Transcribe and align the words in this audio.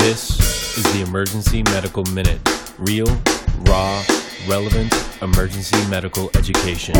This 0.00 0.78
is 0.78 0.92
the 0.94 1.02
Emergency 1.06 1.62
Medical 1.64 2.04
Minute. 2.06 2.40
Real, 2.78 3.06
raw, 3.66 4.02
relevant 4.48 4.90
emergency 5.20 5.76
medical 5.90 6.30
education. 6.36 6.94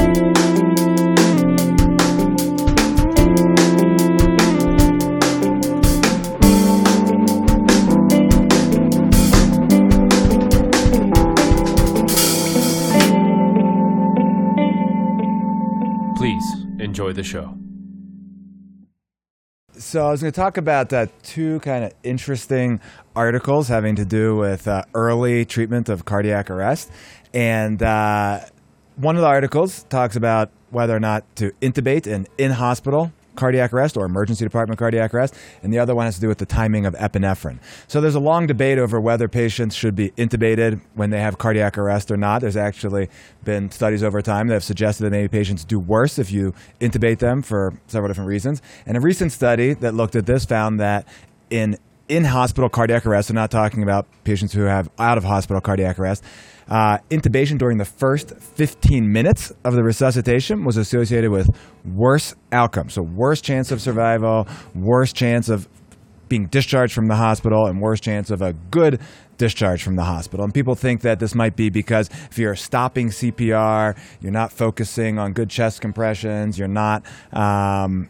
Please 16.16 16.44
enjoy 16.78 17.14
the 17.14 17.22
show. 17.24 17.56
So 19.80 20.06
I 20.06 20.10
was 20.10 20.20
going 20.20 20.30
to 20.30 20.38
talk 20.38 20.58
about 20.58 20.92
uh, 20.92 21.06
two 21.22 21.58
kind 21.60 21.84
of 21.84 21.94
interesting 22.02 22.80
articles 23.16 23.68
having 23.68 23.96
to 23.96 24.04
do 24.04 24.36
with 24.36 24.68
uh, 24.68 24.82
early 24.92 25.46
treatment 25.46 25.88
of 25.88 26.04
cardiac 26.04 26.50
arrest, 26.50 26.90
and 27.32 27.82
uh, 27.82 28.40
one 28.96 29.16
of 29.16 29.22
the 29.22 29.26
articles 29.26 29.84
talks 29.84 30.16
about 30.16 30.50
whether 30.68 30.94
or 30.94 31.00
not 31.00 31.24
to 31.36 31.52
intubate 31.62 32.06
an 32.06 32.26
in-hospital 32.36 33.10
cardiac 33.36 33.72
arrest 33.72 33.96
or 33.96 34.04
emergency 34.04 34.44
department 34.44 34.78
cardiac 34.78 35.14
arrest, 35.14 35.34
and 35.62 35.72
the 35.72 35.78
other 35.78 35.94
one 35.94 36.06
has 36.06 36.16
to 36.16 36.20
do 36.20 36.28
with 36.28 36.38
the 36.38 36.46
timing 36.46 36.86
of 36.86 36.94
epinephrine. 36.94 37.58
So 37.88 38.00
there's 38.00 38.14
a 38.14 38.20
long 38.20 38.46
debate 38.46 38.78
over 38.78 39.00
whether 39.00 39.28
patients 39.28 39.74
should 39.74 39.94
be 39.94 40.10
intubated 40.10 40.80
when 40.94 41.10
they 41.10 41.20
have 41.20 41.38
cardiac 41.38 41.78
arrest 41.78 42.10
or 42.10 42.16
not. 42.16 42.40
There's 42.40 42.56
actually 42.56 43.08
been 43.44 43.70
studies 43.70 44.02
over 44.02 44.20
time 44.22 44.48
that 44.48 44.54
have 44.54 44.64
suggested 44.64 45.04
that 45.04 45.10
maybe 45.10 45.28
patients 45.28 45.64
do 45.64 45.78
worse 45.78 46.18
if 46.18 46.30
you 46.30 46.54
intubate 46.80 47.18
them 47.18 47.42
for 47.42 47.74
several 47.86 48.08
different 48.08 48.28
reasons. 48.28 48.62
And 48.86 48.96
a 48.96 49.00
recent 49.00 49.32
study 49.32 49.74
that 49.74 49.94
looked 49.94 50.16
at 50.16 50.26
this 50.26 50.44
found 50.44 50.80
that 50.80 51.06
in 51.50 51.76
in 52.10 52.24
hospital 52.24 52.68
cardiac 52.68 53.06
arrest, 53.06 53.30
we're 53.30 53.36
not 53.36 53.52
talking 53.52 53.84
about 53.84 54.06
patients 54.24 54.52
who 54.52 54.62
have 54.62 54.90
out 54.98 55.16
of 55.16 55.22
hospital 55.22 55.60
cardiac 55.60 55.96
arrest. 55.98 56.24
Uh, 56.68 56.98
intubation 57.08 57.56
during 57.56 57.78
the 57.78 57.84
first 57.84 58.36
15 58.36 59.10
minutes 59.10 59.52
of 59.64 59.74
the 59.74 59.82
resuscitation 59.82 60.64
was 60.64 60.76
associated 60.76 61.30
with 61.30 61.48
worse 61.84 62.34
outcomes. 62.50 62.94
So, 62.94 63.02
worse 63.02 63.40
chance 63.40 63.70
of 63.70 63.80
survival, 63.80 64.48
worse 64.74 65.12
chance 65.12 65.48
of 65.48 65.68
being 66.28 66.46
discharged 66.46 66.94
from 66.94 67.06
the 67.06 67.16
hospital, 67.16 67.66
and 67.66 67.80
worse 67.80 68.00
chance 68.00 68.30
of 68.30 68.42
a 68.42 68.54
good 68.70 69.00
discharge 69.36 69.82
from 69.82 69.96
the 69.96 70.04
hospital. 70.04 70.44
And 70.44 70.52
people 70.52 70.74
think 70.74 71.02
that 71.02 71.20
this 71.20 71.34
might 71.34 71.56
be 71.56 71.70
because 71.70 72.10
if 72.30 72.38
you're 72.38 72.56
stopping 72.56 73.08
CPR, 73.08 73.96
you're 74.20 74.32
not 74.32 74.52
focusing 74.52 75.18
on 75.18 75.32
good 75.32 75.48
chest 75.48 75.80
compressions, 75.80 76.58
you're 76.58 76.68
not 76.68 77.04
um, 77.32 78.08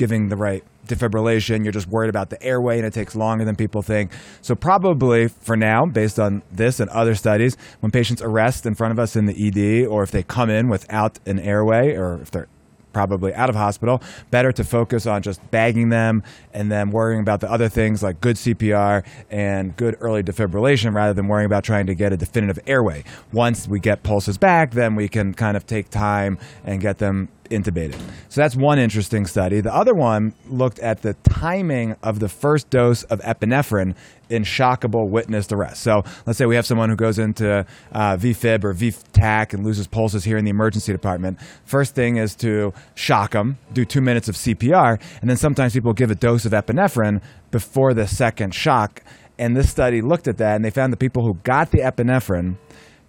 giving 0.00 0.30
the 0.30 0.36
right 0.36 0.64
defibrillation. 0.86 1.62
You're 1.62 1.74
just 1.74 1.86
worried 1.86 2.08
about 2.08 2.30
the 2.30 2.42
airway 2.42 2.78
and 2.78 2.86
it 2.86 2.94
takes 2.94 3.14
longer 3.14 3.44
than 3.44 3.54
people 3.54 3.82
think. 3.82 4.12
So, 4.40 4.54
probably 4.54 5.28
for 5.28 5.58
now, 5.58 5.84
based 5.84 6.18
on 6.18 6.42
this 6.50 6.80
and 6.80 6.88
other 6.88 7.14
studies, 7.14 7.58
when 7.80 7.92
patients 7.92 8.22
arrest 8.22 8.64
in 8.64 8.74
front 8.74 8.92
of 8.92 8.98
us 8.98 9.14
in 9.14 9.26
the 9.26 9.36
ED 9.36 9.86
or 9.86 10.02
if 10.02 10.10
they 10.10 10.22
come 10.22 10.48
in 10.48 10.70
without 10.70 11.18
an 11.26 11.38
airway 11.38 11.94
or 11.94 12.18
if 12.22 12.30
they're 12.30 12.48
probably 12.94 13.34
out 13.34 13.50
of 13.50 13.54
hospital, 13.54 14.02
better 14.30 14.52
to 14.52 14.64
focus 14.64 15.06
on 15.06 15.20
just 15.20 15.38
bagging 15.50 15.90
them 15.90 16.22
and 16.54 16.72
then 16.72 16.90
worrying 16.90 17.20
about 17.20 17.40
the 17.40 17.52
other 17.52 17.68
things 17.68 18.02
like 18.02 18.18
good 18.22 18.36
CPR 18.36 19.04
and 19.30 19.76
good 19.76 19.98
early 20.00 20.22
defibrillation 20.22 20.94
rather 20.94 21.12
than 21.12 21.28
worrying 21.28 21.46
about 21.46 21.62
trying 21.62 21.86
to 21.86 21.94
get 21.94 22.10
a 22.10 22.16
definitive 22.16 22.58
airway. 22.66 23.04
Once 23.32 23.68
we 23.68 23.78
get 23.78 24.02
pulses 24.02 24.38
back, 24.38 24.72
then 24.72 24.94
we 24.94 25.08
can 25.08 25.34
kind 25.34 25.58
of 25.58 25.66
take 25.66 25.90
time 25.90 26.38
and 26.64 26.80
get 26.80 26.96
them 26.96 27.28
intubated. 27.50 28.00
So 28.28 28.40
that's 28.40 28.56
one 28.56 28.78
interesting 28.78 29.26
study. 29.26 29.60
The 29.60 29.74
other 29.74 29.94
one 29.94 30.32
looked 30.48 30.78
at 30.78 31.02
the 31.02 31.14
timing 31.24 31.96
of 32.02 32.20
the 32.20 32.28
first 32.28 32.70
dose 32.70 33.02
of 33.04 33.20
epinephrine 33.20 33.94
in 34.28 34.44
shockable 34.44 35.10
witnessed 35.10 35.52
arrest. 35.52 35.82
So 35.82 36.02
let's 36.24 36.38
say 36.38 36.46
we 36.46 36.54
have 36.54 36.64
someone 36.64 36.88
who 36.88 36.96
goes 36.96 37.18
into 37.18 37.66
uh, 37.92 38.16
VFib 38.16 38.64
or 38.64 38.72
VTach 38.72 39.52
and 39.52 39.64
loses 39.64 39.86
pulses 39.88 40.24
here 40.24 40.38
in 40.38 40.44
the 40.44 40.50
emergency 40.50 40.92
department. 40.92 41.38
First 41.64 41.94
thing 41.94 42.16
is 42.16 42.34
to 42.36 42.72
shock 42.94 43.32
them, 43.32 43.58
do 43.72 43.84
two 43.84 44.00
minutes 44.00 44.28
of 44.28 44.36
CPR, 44.36 45.00
and 45.20 45.28
then 45.28 45.36
sometimes 45.36 45.72
people 45.72 45.92
give 45.92 46.10
a 46.10 46.14
dose 46.14 46.44
of 46.44 46.52
epinephrine 46.52 47.20
before 47.50 47.92
the 47.92 48.06
second 48.06 48.54
shock. 48.54 49.02
And 49.38 49.56
this 49.56 49.70
study 49.70 50.00
looked 50.00 50.28
at 50.28 50.38
that 50.38 50.54
and 50.54 50.64
they 50.64 50.70
found 50.70 50.92
the 50.92 50.98
people 50.98 51.24
who 51.24 51.34
got 51.42 51.72
the 51.72 51.78
epinephrine 51.78 52.56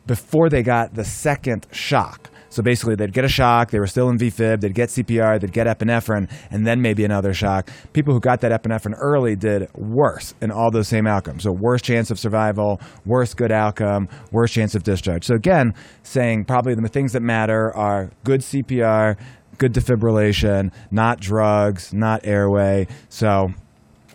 before 0.08 0.50
they 0.50 0.64
got 0.64 0.96
the 0.96 1.04
second 1.04 1.68
shock. 1.72 2.31
So 2.52 2.62
basically, 2.62 2.96
they'd 2.96 3.14
get 3.14 3.24
a 3.24 3.30
shock, 3.30 3.72
they 3.72 3.80
were 3.80 3.88
still 3.88 4.10
in 4.10 4.18
VFib, 4.18 4.60
they'd 4.60 4.76
get 4.76 4.90
CPR, 4.90 5.40
they'd 5.40 5.54
get 5.54 5.68
epinephrine, 5.68 6.30
and 6.52 6.68
then 6.68 6.82
maybe 6.82 7.06
another 7.06 7.34
shock. 7.34 7.70
People 7.94 8.14
who 8.14 8.20
got 8.20 8.42
that 8.42 8.52
epinephrine 8.52 8.94
early 8.98 9.38
did 9.38 9.74
worse 9.74 10.36
in 10.42 10.52
all 10.52 10.70
those 10.70 10.90
same 10.90 11.08
outcomes. 11.08 11.44
So, 11.44 11.54
worse 11.54 11.82
chance 11.82 12.12
of 12.12 12.20
survival, 12.20 12.82
worse 13.06 13.34
good 13.34 13.54
outcome, 13.54 14.10
worse 14.32 14.52
chance 14.52 14.76
of 14.76 14.84
discharge. 14.84 15.24
So, 15.24 15.34
again, 15.34 15.74
saying 16.04 16.44
probably 16.44 16.76
the 16.76 16.88
things 16.90 17.14
that 17.14 17.22
matter 17.22 17.76
are 17.76 18.12
good 18.26 18.42
CPR, 18.42 19.18
good 19.58 19.74
defibrillation, 19.74 20.74
not 20.92 21.22
drugs, 21.22 21.94
not 21.94 22.26
airway. 22.26 22.88
So, 23.08 23.54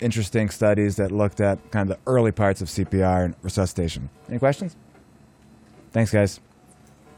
interesting 0.00 0.50
studies 0.50 0.96
that 0.96 1.10
looked 1.10 1.40
at 1.40 1.70
kind 1.70 1.90
of 1.90 1.96
the 1.96 2.10
early 2.10 2.32
parts 2.32 2.60
of 2.60 2.68
CPR 2.68 3.24
and 3.24 3.34
resuscitation. 3.42 4.10
Any 4.28 4.38
questions? 4.38 4.76
Thanks, 5.92 6.12
guys. 6.12 6.40